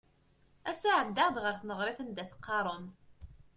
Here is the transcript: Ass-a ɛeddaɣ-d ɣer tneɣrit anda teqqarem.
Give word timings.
Ass-a 0.69 0.91
ɛeddaɣ-d 0.99 1.35
ɣer 1.43 1.55
tneɣrit 1.57 1.99
anda 2.03 2.23
teqqarem. 2.29 2.85